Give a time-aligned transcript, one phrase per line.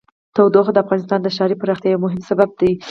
[0.35, 2.71] تودوخه د افغانستان د ښاري پراختیا یو مهم سبب دی.